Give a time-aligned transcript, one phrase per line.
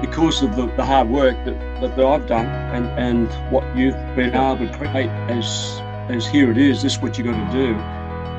[0.00, 3.94] because of the, the hard work that, that, that I've done and, and what you've
[4.16, 7.56] been able to create as as here it is, this is what you got to
[7.56, 7.74] do.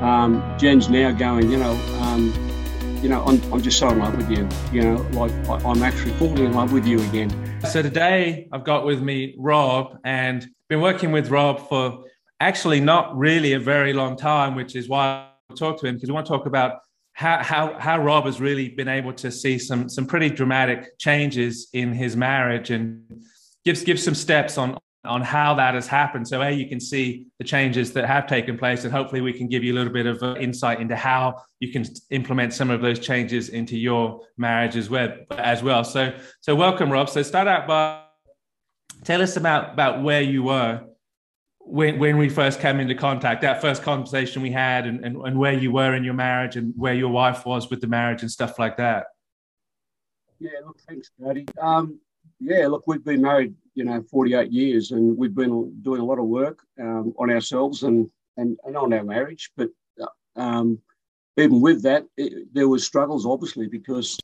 [0.04, 2.32] Um, Jen's now going, you know, um,
[3.02, 4.48] you know, I'm, I'm just so in love with you.
[4.72, 5.32] You know, like
[5.64, 7.30] I'm actually falling in love with you again.
[7.70, 12.04] So today I've got with me Rob and been working with Rob for
[12.40, 16.08] actually not really a very long time, which is why I talk to him because
[16.08, 16.80] we want to talk about
[17.14, 21.68] how, how, how Rob has really been able to see some, some pretty dramatic changes
[21.72, 23.22] in his marriage and
[23.64, 26.26] gives, gives some steps on, on how that has happened.
[26.26, 29.48] So, A, you can see the changes that have taken place, and hopefully, we can
[29.48, 32.80] give you a little bit of uh, insight into how you can implement some of
[32.80, 35.14] those changes into your marriage as well.
[35.30, 35.84] As well.
[35.84, 37.10] So, so welcome, Rob.
[37.10, 38.00] So, start out by
[39.04, 40.82] tell us about, about where you were
[41.64, 45.38] when, when we first came into contact, that first conversation we had, and, and, and
[45.38, 48.30] where you were in your marriage and where your wife was with the marriage and
[48.30, 49.06] stuff like that.
[50.38, 51.46] Yeah, look, thanks, Daddy.
[51.60, 51.98] Um,
[52.38, 56.18] yeah, look, we've been married, you know, 48 years, and we've been doing a lot
[56.18, 59.50] of work um, on ourselves and, and, and on our marriage.
[59.56, 59.70] But
[60.36, 60.78] um,
[61.36, 64.18] even with that, it, there was struggles, obviously, because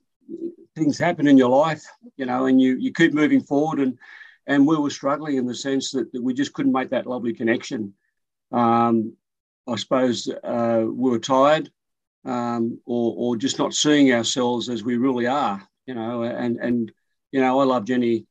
[0.77, 1.85] things happen in your life,
[2.17, 3.99] you know, and you, you keep moving forward and
[4.47, 7.33] and we were struggling in the sense that, that we just couldn't make that lovely
[7.33, 7.95] connection.
[8.53, 9.17] Um,
[9.69, 11.71] I suppose uh, we were tired,
[12.25, 16.23] um, or, or just not seeing ourselves as we really are, you know.
[16.23, 16.93] And and
[17.33, 18.27] you know, I love Jenny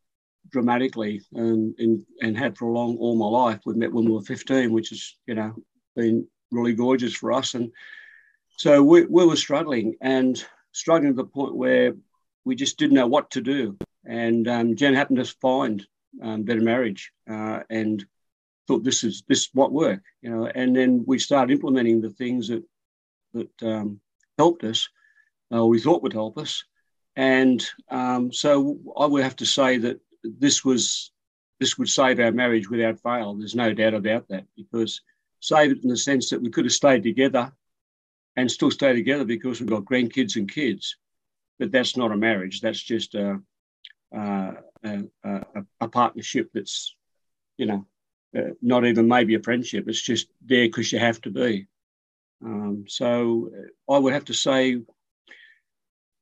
[0.50, 3.62] dramatically, and and, and had for a long all my life.
[3.66, 5.56] We met when we were fifteen, which has you know
[5.96, 7.54] been really gorgeous for us.
[7.54, 7.72] And
[8.58, 11.94] so we, we were struggling and struggling to the point where
[12.46, 13.78] we just didn't know what to do.
[14.06, 15.86] And um, Jen happened to find
[16.22, 18.06] um, better marriage uh, and
[18.68, 20.46] thought this is this what work you know.
[20.48, 22.64] And then we started implementing the things that
[23.34, 24.00] that um,
[24.38, 24.90] helped us
[25.54, 26.64] uh, we thought would help us.
[27.16, 31.12] And um, so i would have to say that this was
[31.60, 33.34] this would save our marriage without fail.
[33.34, 35.02] There's no doubt about that because
[35.42, 37.52] save it in the sense that we could have stayed together
[38.38, 40.96] and still stay together because we've got grandkids and kids.
[41.58, 42.62] But that's not a marriage.
[42.62, 43.42] That's just a,
[44.16, 44.52] uh,
[44.84, 45.04] a,
[45.82, 46.96] a, partnership that's,
[47.58, 47.86] you know,
[48.38, 49.88] uh, not even maybe a friendship.
[49.88, 51.68] It's just there because you have to be.
[52.44, 53.50] Um, so
[53.90, 54.82] I would have to say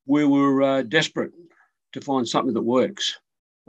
[0.06, 1.32] we were uh, desperate
[1.94, 3.20] to find something that works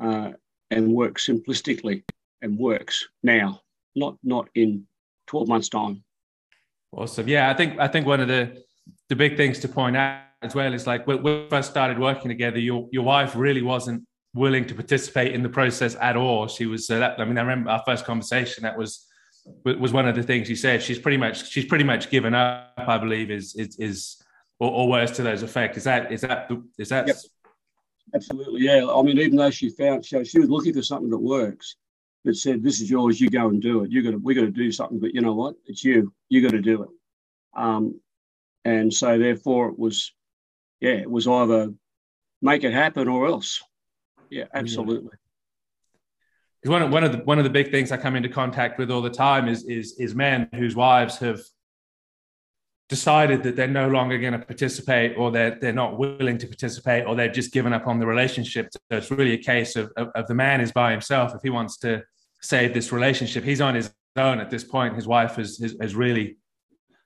[0.01, 0.33] uh,
[0.71, 2.05] and works simplistically
[2.41, 3.61] and works now,
[3.95, 4.87] not not in
[5.27, 6.05] 12 months' time.
[6.93, 7.29] Awesome.
[7.29, 8.63] Yeah, I think I think one of the
[9.09, 12.29] the big things to point out as well is like when we first started working
[12.29, 16.47] together, your your wife really wasn't willing to participate in the process at all.
[16.49, 16.89] She was.
[16.91, 18.63] Uh, that, I mean, I remember our first conversation.
[18.63, 19.07] That was
[19.65, 20.83] was one of the things she said.
[20.83, 22.73] She's pretty much she's pretty much given up.
[22.77, 24.23] I believe is is, is
[24.59, 25.77] or, or words to those effect.
[25.77, 27.07] Is that is that is that?
[27.07, 27.17] Yep.
[28.15, 28.87] Absolutely, yeah.
[28.87, 31.77] I mean, even though she found she, she was looking for something that works,
[32.25, 33.21] that said, "This is yours.
[33.21, 33.91] You go and do it.
[33.91, 35.57] You got to we got to do something." But you know what?
[35.67, 36.13] It's you.
[36.31, 36.89] You got to do it.
[37.55, 38.01] Um,
[38.65, 40.13] and so therefore, it was,
[40.81, 41.73] yeah, it was either
[42.43, 43.63] make it happen or else.
[44.31, 45.11] Yeah, absolutely.
[46.61, 48.79] Because one of, one of the one of the big things I come into contact
[48.79, 51.41] with all the time is is is men whose wives have
[52.89, 57.07] decided that they're no longer going to participate or they're, they're not willing to participate
[57.07, 58.71] or they've just given up on the relationship.
[58.73, 61.35] So it's really a case of, of, of, the man is by himself.
[61.35, 62.03] If he wants to
[62.41, 64.95] save this relationship, he's on his own at this point.
[64.95, 66.39] His wife has, has, has really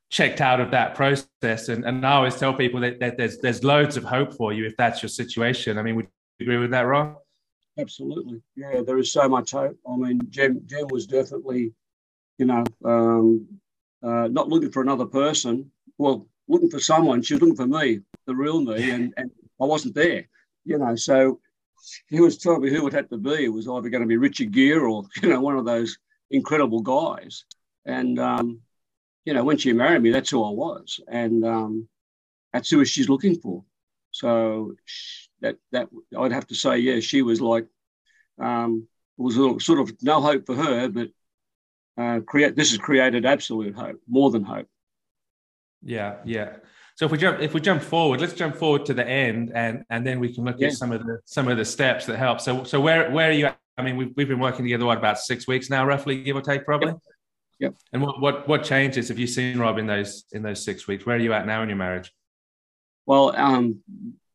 [0.09, 1.69] checked out of that process.
[1.69, 4.66] And, and I always tell people that, that there's, there's loads of hope for you
[4.66, 5.78] if that's your situation.
[5.78, 6.09] I mean, would
[6.41, 7.16] agree with that, Ron?
[7.78, 8.43] Absolutely.
[8.56, 9.78] Yeah, there is so much hope.
[9.88, 11.72] I mean, Jen, Jen was definitely,
[12.38, 13.47] you know, um,
[14.03, 15.70] uh, not looking for another person.
[15.97, 17.22] Well, looking for someone.
[17.22, 20.28] She was looking for me, the real me, and, and I wasn't there,
[20.65, 20.97] you know.
[20.97, 21.41] So
[22.09, 23.44] he was telling me who it had to be.
[23.44, 25.99] It was either going to be Richard Gere or, you know, one of those
[26.31, 27.44] incredible guys.
[27.84, 28.60] And, um,
[29.25, 31.00] you know, when she married me, that's who I was.
[31.09, 31.88] And um,
[32.53, 33.64] that's who she's looking for.
[34.10, 34.75] So
[35.42, 35.88] that that
[36.19, 37.66] I'd have to say, yeah, she was like
[38.40, 39.34] um, was
[39.64, 41.08] sort of no hope for her, but
[41.99, 44.67] uh, create this has created absolute hope, more than hope.
[45.82, 46.56] Yeah, yeah.
[46.94, 49.84] So if we jump if we jump forward, let's jump forward to the end, and
[49.90, 50.69] and then we can look yeah.
[50.69, 52.40] at some of the some of the steps that help.
[52.40, 53.46] So so where where are you?
[53.46, 53.58] At?
[53.78, 56.43] I mean, we've we've been working together what about six weeks now, roughly, give or
[56.43, 56.88] take, probably.
[56.88, 56.99] Yep.
[57.58, 57.75] yep.
[57.93, 61.06] And what what what changes have you seen, Rob, in those in those six weeks?
[61.06, 62.12] Where are you at now in your marriage?
[63.06, 63.81] Well, um,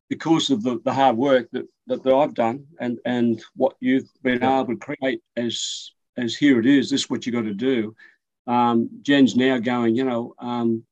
[0.09, 4.09] because of the, the hard work that, that, that I've done and, and what you've
[4.23, 7.53] been able to create as as here it is, this is what you got to
[7.53, 7.95] do.
[8.47, 10.83] Um, Jen's now going, you know, um,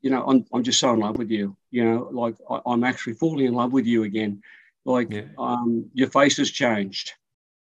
[0.00, 1.56] you know, I'm, I'm just so in love with you.
[1.70, 4.42] You know, like I, am actually falling in love with you again.
[4.84, 5.22] Like yeah.
[5.38, 7.12] um, your face has changed.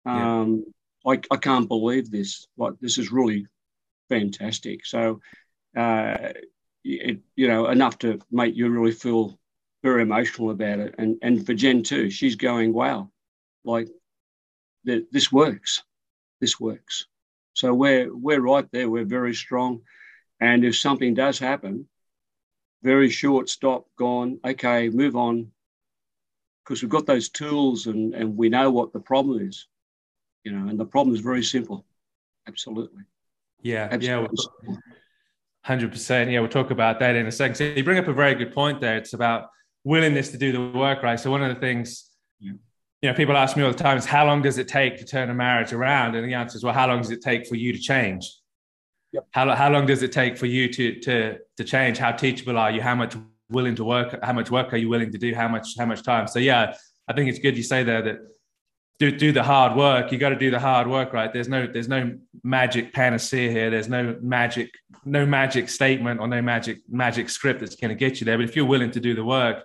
[0.04, 0.64] Um,
[1.04, 1.12] yeah.
[1.12, 2.46] I, I can't believe this.
[2.56, 3.46] Like this is really
[4.08, 4.84] fantastic.
[4.84, 5.20] So,
[5.76, 6.32] uh,
[6.84, 9.38] it, you know, enough to make you really feel
[9.88, 10.94] very emotional about it.
[10.98, 13.10] And and for Jen too, she's going, wow,
[13.64, 13.88] like
[14.84, 15.82] that this works.
[16.40, 17.06] This works.
[17.54, 18.88] So we're we're right there.
[18.90, 19.82] We're very strong.
[20.40, 21.88] And if something does happen,
[22.82, 25.50] very short stop, gone, okay, move on.
[26.62, 29.66] Because we've got those tools and, and we know what the problem is.
[30.44, 31.84] You know, and the problem is very simple.
[32.46, 33.02] Absolutely.
[33.62, 34.36] Yeah, Absolutely.
[34.68, 34.76] yeah.
[35.62, 36.30] Hundred percent.
[36.30, 37.56] Yeah, we'll talk about that in a second.
[37.56, 38.96] So you bring up a very good point there.
[38.96, 39.50] It's about
[39.84, 41.18] willingness to do the work, right?
[41.18, 42.10] So one of the things,
[42.40, 42.52] yeah.
[43.02, 45.04] you know, people ask me all the time is how long does it take to
[45.04, 46.14] turn a marriage around?
[46.14, 48.30] And the answer is, well, how long does it take for you to change?
[49.12, 49.26] Yep.
[49.30, 51.96] How, how long does it take for you to to to change?
[51.96, 52.82] How teachable are you?
[52.82, 53.16] How much
[53.48, 54.18] willing to work?
[54.22, 55.34] How much work are you willing to do?
[55.34, 56.26] How much how much time?
[56.26, 56.74] So yeah,
[57.08, 58.18] I think it's good you say there that
[58.98, 60.10] do do the hard work.
[60.10, 61.32] You got to do the hard work, right?
[61.32, 63.70] There's no there's no magic panacea here.
[63.70, 64.70] There's no magic
[65.04, 68.36] no magic statement or no magic magic script that's going to get you there.
[68.36, 69.64] But if you're willing to do the work,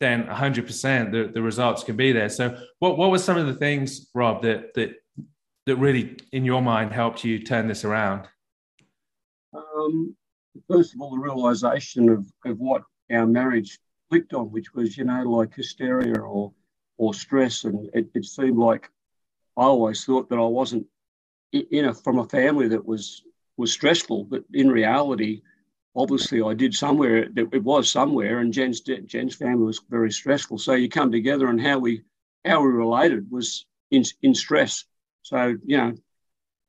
[0.00, 2.28] then 100% the, the results can be there.
[2.28, 4.94] So what what were some of the things, Rob, that that
[5.66, 8.28] that really in your mind helped you turn this around?
[9.54, 10.16] Um,
[10.68, 13.78] first of all, the realization of, of what our marriage
[14.10, 16.52] clicked on, which was, you know, like hysteria or
[16.96, 17.64] or stress.
[17.64, 18.90] And it, it seemed like
[19.56, 20.86] I always thought that I wasn't
[21.52, 23.22] in a, from a family that was
[23.56, 25.42] was stressful, but in reality,
[25.94, 27.28] obviously I did somewhere.
[27.36, 30.58] It was somewhere, and Jen's Jen's family was very stressful.
[30.58, 32.02] So you come together, and how we
[32.44, 34.84] how we related was in in stress.
[35.22, 35.94] So you know,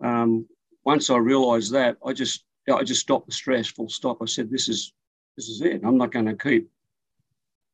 [0.01, 0.47] um,
[0.83, 3.67] once I realised that, I just I just stopped the stress.
[3.67, 4.19] Full stop.
[4.21, 4.93] I said, "This is
[5.35, 5.81] this is it.
[5.83, 6.69] I'm not going to keep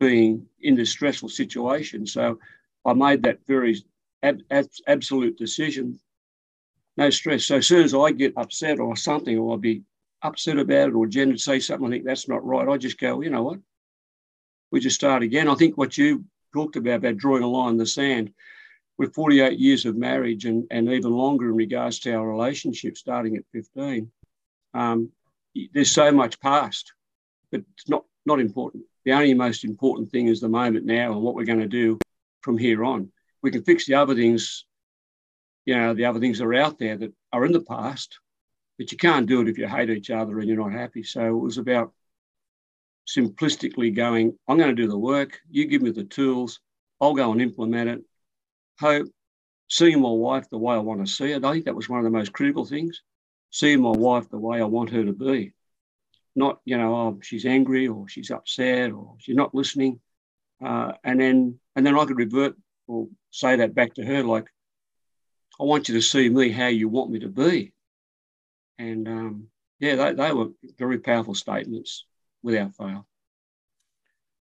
[0.01, 2.39] being in this stressful situation." So
[2.86, 3.81] I made that very
[4.24, 6.00] ab- ab- absolute decision.
[6.98, 7.45] No stress.
[7.45, 9.83] So as soon as I get upset or something, or I'll be
[10.21, 12.68] upset about it, or Jen would say something, I think that's not right.
[12.68, 13.59] I just go, you know what?
[14.71, 15.48] We just start again.
[15.48, 18.33] I think what you talked about about drawing a line in the sand
[18.98, 23.38] with 48 years of marriage and, and even longer in regards to our relationship starting
[23.38, 24.12] at 15
[24.74, 25.12] um,
[25.74, 26.94] there's so much past,
[27.51, 28.83] but it's not not important.
[29.06, 32.00] The only most important thing is the moment now and what we're going to do
[32.42, 33.12] from here on.
[33.42, 34.65] We can fix the other things,
[35.65, 38.19] you know, the other things that are out there that are in the past,
[38.77, 41.03] but you can't do it if you hate each other and you're not happy.
[41.03, 41.94] So it was about
[43.07, 46.59] simplistically going, I'm going to do the work, you give me the tools,
[47.00, 48.01] I'll go and implement it.
[48.80, 49.07] Hope
[49.68, 51.44] seeing my wife the way I want to see it.
[51.44, 53.01] I think that was one of the most critical things
[53.51, 55.53] seeing my wife the way I want her to be.
[56.36, 60.00] Not, you know, oh, she's angry or she's upset or she's not listening.
[60.63, 62.56] Uh, and then and then I could revert
[62.88, 64.48] or say that back to her like,
[65.60, 67.74] I want you to see me how you want me to be.
[68.80, 69.48] And um,
[69.80, 72.06] yeah, they, they were very powerful statements
[72.42, 73.06] without fail.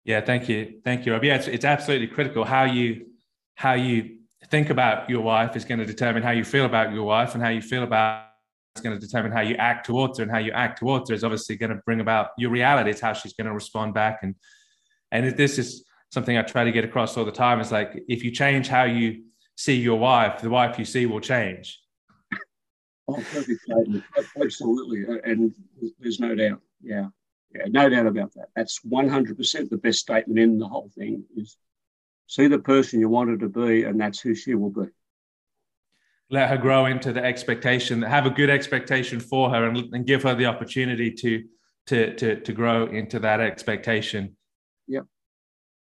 [0.05, 1.13] Yeah, thank you, thank you.
[1.23, 3.07] Yeah, it's, it's absolutely critical how you
[3.55, 4.17] how you
[4.49, 7.43] think about your wife is going to determine how you feel about your wife and
[7.43, 8.30] how you feel about
[8.75, 11.15] it's going to determine how you act towards her and how you act towards her
[11.15, 12.91] is obviously going to bring about your reality.
[12.91, 14.21] It's how she's going to respond back.
[14.23, 14.35] And
[15.13, 17.61] and this is something i try to get across all the time.
[17.61, 19.25] Is like if you change how you
[19.57, 21.81] see your wife the wife you see will change.
[23.09, 23.23] Oh
[24.41, 25.05] absolutely.
[25.09, 25.53] Uh, and
[25.99, 26.61] there's no doubt.
[26.81, 27.09] Yeah.
[27.53, 28.51] Yeah no doubt about that.
[28.55, 31.57] That's 100% the best statement in the whole thing is
[32.29, 34.89] see the person you want her to be and that's who she will be
[36.31, 40.23] let her grow into the expectation, have a good expectation for her, and, and give
[40.23, 41.45] her the opportunity to
[41.87, 44.37] to to to grow into that expectation.
[44.87, 45.05] Yep.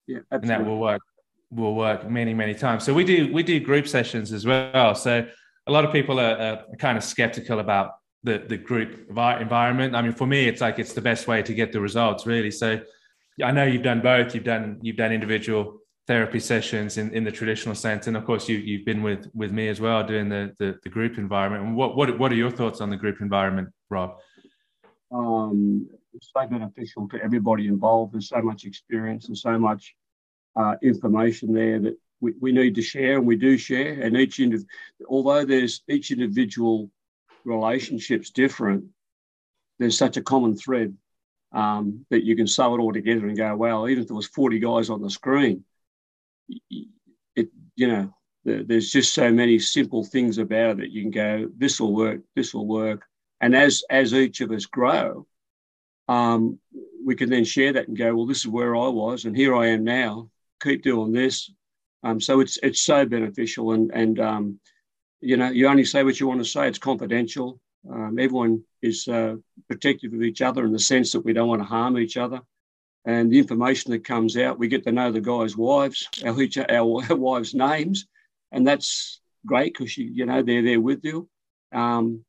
[0.07, 0.55] Yeah, absolutely.
[0.55, 1.02] and that will work
[1.50, 2.85] will work many many times.
[2.85, 4.95] So we do we do group sessions as well.
[4.95, 5.26] So
[5.66, 9.95] a lot of people are, are kind of skeptical about the the group environment.
[9.95, 12.50] I mean, for me, it's like it's the best way to get the results, really.
[12.50, 12.81] So
[13.43, 14.35] I know you've done both.
[14.35, 18.06] You've done you've done individual therapy sessions in, in the traditional sense.
[18.06, 20.88] And of course you, you've been with with me as well doing the, the, the
[20.88, 21.64] group environment.
[21.64, 24.16] And what, what what are your thoughts on the group environment rob?
[25.12, 29.94] Um, it's so beneficial to everybody involved there's so much experience and so much
[30.56, 34.00] uh, information there that we, we need to share and we do share.
[34.00, 34.66] And each indiv-
[35.08, 36.90] although there's each individual
[37.44, 38.84] relationship's different
[39.78, 40.94] there's such a common thread
[41.52, 44.26] um, that you can sew it all together and go, well, even if there was
[44.26, 45.64] 40 guys on the screen,
[47.36, 48.12] it you know
[48.44, 52.54] there's just so many simple things about it you can go this will work this
[52.54, 53.04] will work
[53.40, 55.26] and as as each of us grow
[56.08, 56.58] um,
[57.04, 59.56] we can then share that and go well this is where i was and here
[59.56, 60.30] i am now
[60.62, 61.50] keep doing this
[62.02, 64.60] Um, so it's it's so beneficial, and and um,
[65.20, 66.68] you know you only say what you want to say.
[66.68, 67.60] It's confidential.
[67.90, 69.36] Um, everyone is uh,
[69.68, 72.40] protective of each other in the sense that we don't want to harm each other.
[73.06, 76.36] And the information that comes out, we get to know the guys' wives, our,
[76.68, 76.84] our,
[77.16, 78.06] wives' names,
[78.50, 81.28] and that's great because you you know they're there with you.
[81.72, 82.25] Um,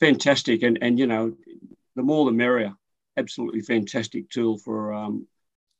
[0.00, 1.34] fantastic, and and you know
[1.96, 2.72] the more the merrier.
[3.18, 5.28] Absolutely fantastic tool for um,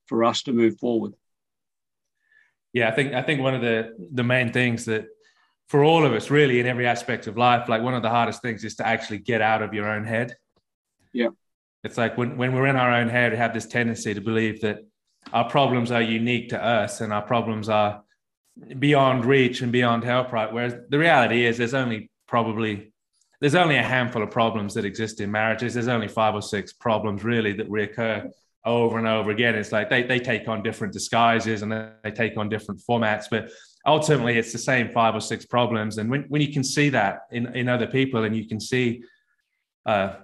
[0.07, 1.15] for us to move forward.
[2.75, 5.07] Yeah, I think I think one of the the main things that
[5.69, 8.43] for all of us really in every aspect of life like one of the hardest
[8.43, 10.37] things is to actually get out of your own head
[11.15, 11.29] yeah
[11.85, 14.61] it's like when, when we're in our own head we have this tendency to believe
[14.61, 14.79] that
[15.33, 18.03] our problems are unique to us and our problems are
[18.79, 20.53] beyond reach and beyond help right?
[20.53, 22.93] Whereas the reality is there's only probably
[23.41, 25.75] there's only a handful of problems that exist in marriages.
[25.75, 28.31] There's only five or six problems really that reoccur
[28.65, 29.57] over and over again.
[29.57, 33.51] It's like they, they take on different disguises and they take on different formats but
[33.87, 35.99] ultimately it's the same five or six problems.
[35.99, 39.03] And when, when you can see that in, in other people and you can see
[39.87, 40.15] uh,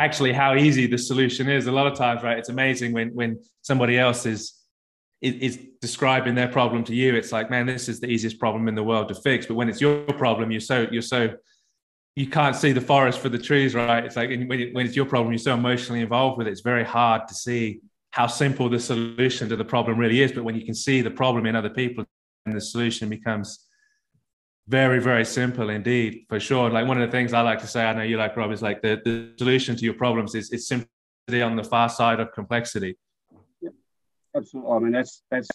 [0.00, 1.66] actually how easy the solution is.
[1.66, 4.54] A lot of times right it's amazing when when somebody else is,
[5.20, 7.14] is describing their problem to you.
[7.14, 9.46] It's like man this is the easiest problem in the world to fix.
[9.46, 11.34] But when it's your problem you're so you're so
[12.16, 14.02] you can't see the forest for the trees right?
[14.04, 17.28] It's like when it's your problem you're so emotionally involved with it it's very hard
[17.28, 17.80] to see
[18.12, 20.32] how simple the solution to the problem really is.
[20.32, 22.04] But when you can see the problem in other people
[22.46, 23.66] and the solution becomes
[24.70, 26.70] very very simple indeed for sure.
[26.70, 28.62] Like one of the things i like to say i know you like rob is
[28.62, 32.32] like the, the solution to your problems is it's simply on the far side of
[32.32, 32.96] complexity.
[33.60, 33.70] Yeah,
[34.36, 34.72] absolutely.
[34.72, 35.48] I mean that's that's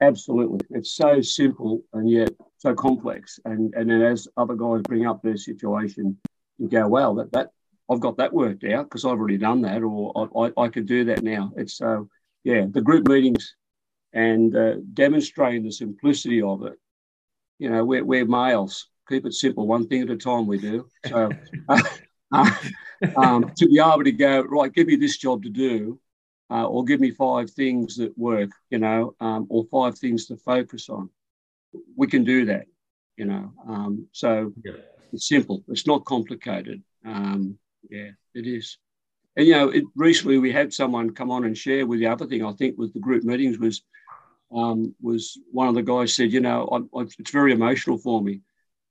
[0.00, 3.40] absolutely it's so simple and yet so complex.
[3.44, 6.16] And and then as other guys bring up their situation
[6.58, 7.50] you go well that that
[7.90, 10.86] i've got that worked out because i've already done that or I, I, I could
[10.86, 11.52] do that now.
[11.56, 12.04] It's so uh,
[12.44, 13.56] yeah the group meetings
[14.12, 16.78] and uh, demonstrating the simplicity of it.
[17.58, 18.88] You know, we're, we're males.
[19.08, 20.46] Keep it simple, one thing at a time.
[20.46, 20.86] We do.
[21.06, 21.30] So,
[21.68, 22.50] uh,
[23.16, 26.00] um, to be able to go right, give me this job to do,
[26.50, 28.50] uh, or give me five things that work.
[28.70, 31.10] You know, um, or five things to focus on.
[31.96, 32.66] We can do that.
[33.16, 34.72] You know, um, so yeah.
[35.12, 35.62] it's simple.
[35.68, 36.82] It's not complicated.
[37.04, 37.58] Um,
[37.90, 38.78] yeah, it is.
[39.36, 42.26] And you know, it, recently we had someone come on and share with the other
[42.26, 43.82] thing I think with the group meetings was
[44.54, 48.22] um, was one of the guys said, you know, I, I, it's very emotional for
[48.22, 48.40] me,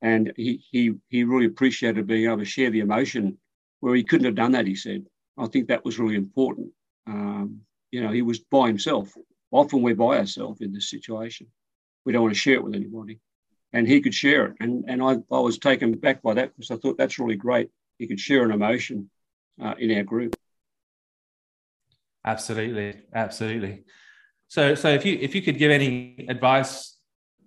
[0.02, 3.38] and he he he really appreciated being able to share the emotion
[3.80, 4.66] where he couldn't have done that.
[4.66, 5.06] He said,
[5.38, 6.70] I think that was really important.
[7.06, 9.12] Um, you know, he was by himself.
[9.50, 11.46] Often we're by ourselves in this situation.
[12.04, 13.20] We don't want to share it with anybody,
[13.72, 14.56] and he could share it.
[14.60, 17.70] And and I, I was taken back by that because I thought that's really great.
[17.98, 19.10] He could share an emotion
[19.62, 20.36] uh, in our group.
[22.26, 23.84] Absolutely, absolutely.
[24.54, 26.96] So, so if you if you could give any advice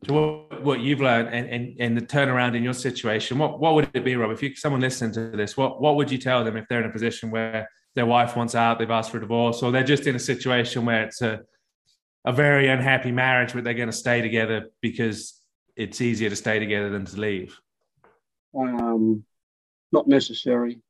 [0.03, 3.75] to what, what you've learned and, and and the turnaround in your situation, what what
[3.75, 4.29] would it be, Rob?
[4.31, 6.89] If you someone listened to this, what what would you tell them if they're in
[6.89, 10.05] a position where their wife wants out, they've asked for a divorce, or they're just
[10.05, 11.39] in a situation where it's a
[12.25, 15.41] a very unhappy marriage, but they're going to stay together because
[15.77, 17.57] it's easier to stay together than to leave?
[18.53, 19.23] Um,
[19.93, 20.81] not necessary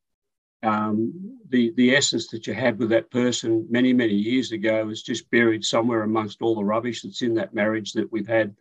[0.64, 5.04] um, the the essence that you had with that person many many years ago is
[5.04, 8.56] just buried somewhere amongst all the rubbish that's in that marriage that we've had.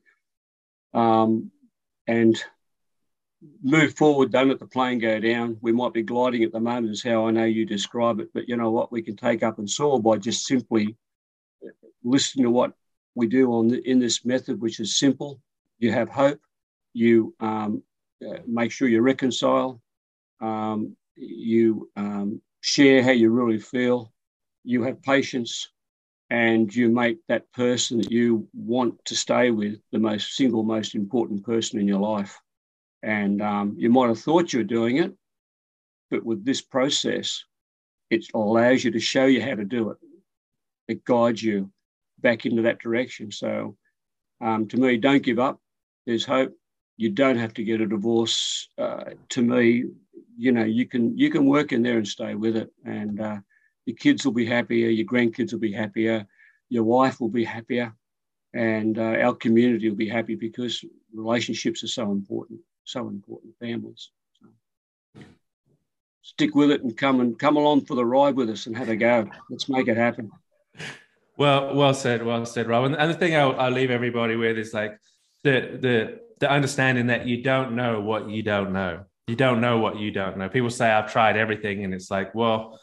[0.92, 1.50] Um,
[2.06, 2.42] and
[3.62, 5.56] move forward don't let the plane go down.
[5.60, 8.48] We might be gliding at the moment is how i know you describe it but
[8.48, 8.92] you know what?
[8.92, 10.96] We can take up and soar by just simply
[12.04, 12.72] listening to what
[13.14, 15.40] we do on the, in this method which is simple.
[15.78, 16.40] You have hope.
[16.92, 17.82] You um,
[18.26, 19.80] uh, make sure you reconcile
[20.40, 24.12] um, you um, share how you really feel,
[24.64, 25.70] you have patience,
[26.30, 30.94] and you make that person that you want to stay with the most single, most
[30.94, 32.38] important person in your life.
[33.02, 35.14] And um, you might have thought you were doing it,
[36.10, 37.44] but with this process,
[38.10, 39.98] it allows you to show you how to do it.
[40.88, 41.70] It guides you
[42.20, 43.30] back into that direction.
[43.30, 43.76] So,
[44.40, 45.60] um, to me, don't give up.
[46.06, 46.52] There's hope.
[46.96, 48.68] You don't have to get a divorce.
[48.78, 49.84] Uh, to me,
[50.36, 52.70] you know you can you can work in there and stay with it.
[52.84, 53.38] And uh,
[53.86, 56.26] your kids will be happier your grandkids will be happier
[56.68, 57.94] your wife will be happier
[58.52, 64.10] and uh, our community will be happy because relationships are so important so important families.
[64.40, 65.22] So
[66.22, 68.88] stick with it and come and come along for the ride with us and have
[68.88, 69.28] a go.
[69.50, 70.30] Let's make it happen.
[71.36, 72.84] Well well said well said rob.
[72.84, 74.98] And, the thing I'll, I'll leave everybody with is like
[75.42, 79.78] the the the understanding that you don't know what you don't know you don't know
[79.78, 80.48] what you don't know.
[80.48, 81.84] People say, I've tried everything.
[81.84, 82.78] And it's like, well,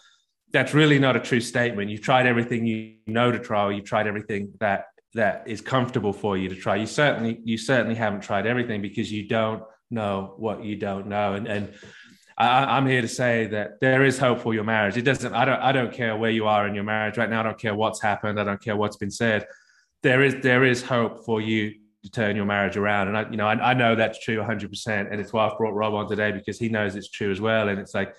[0.51, 1.89] that's really not a true statement.
[1.89, 4.85] You've tried everything you know to try, you've tried everything that
[5.15, 6.75] that is comfortable for you to try.
[6.75, 11.33] You certainly you certainly haven't tried everything because you don't know what you don't know.
[11.33, 11.73] And and
[12.37, 14.97] I, am here to say that there is hope for your marriage.
[14.97, 15.33] It doesn't.
[15.33, 15.59] I don't.
[15.59, 17.41] I don't care where you are in your marriage right now.
[17.41, 18.39] I don't care what's happened.
[18.39, 19.45] I don't care what's been said.
[20.01, 23.07] There is there is hope for you to turn your marriage around.
[23.07, 24.69] And I, you know, I, I know that's true 100.
[24.69, 27.39] percent And it's why I've brought Rob on today because he knows it's true as
[27.39, 27.69] well.
[27.69, 28.15] And it's like,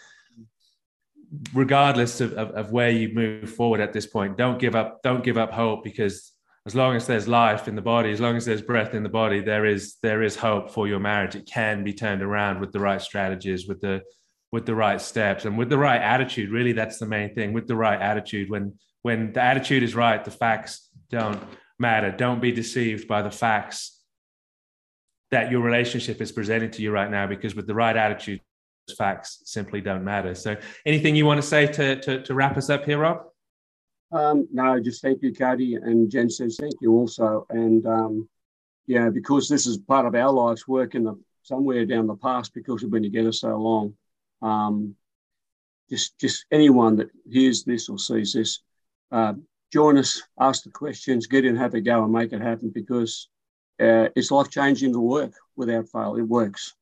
[1.53, 5.03] regardless of, of, of where you move forward at this point, don't give up.
[5.03, 6.33] Don't give up hope because
[6.67, 9.09] as long as there's life in the body, as long as there's breath in the
[9.11, 11.35] body, there is there is hope for your marriage.
[11.35, 14.03] It can be turned around with the right strategies, with the
[14.51, 16.51] with the right steps, and with the right attitude.
[16.51, 17.53] Really, that's the main thing.
[17.53, 21.43] With the right attitude, when when the attitude is right, the facts don't
[21.79, 22.11] matter.
[22.11, 24.01] Don't be deceived by the facts
[25.31, 28.41] that your relationship is presenting to you right now, because with the right attitude,
[28.97, 30.35] facts simply don't matter.
[30.35, 33.25] So, anything you want to say to to, to wrap us up here, Rob?
[34.13, 35.75] Um, no, just thank you, Cody.
[35.75, 37.47] And Jen says thank you also.
[37.51, 38.29] And um,
[38.87, 42.55] yeah, because this is part of our life's work in the somewhere down the past
[42.55, 43.95] because we've been together so long.
[44.43, 44.95] Um,
[45.91, 48.61] just just anyone that hears this or sees this,
[49.11, 49.35] uh,
[49.75, 53.29] join us, ask the questions, get in, have a go, and make it happen because
[53.81, 56.15] uh, it's life changing to work without fail.
[56.15, 56.75] It works.